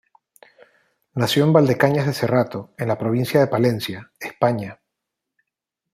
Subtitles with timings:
[1.13, 4.81] Nació en Valdecañas de Cerrato, en la provincia de Palencia, España.